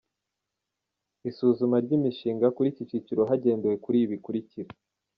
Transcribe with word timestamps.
Isuzuma 1.29 1.75
ry’imishinga: 1.85 2.45
Kuri 2.55 2.67
iki 2.71 2.83
cyiciro 2.89 3.21
hagendewe 3.29 3.75
kuri 3.83 3.97
ibi 3.99 4.11
bikurikira. 4.13 4.69